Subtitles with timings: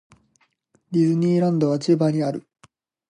[0.89, 2.43] ディズニーランドは千葉にある。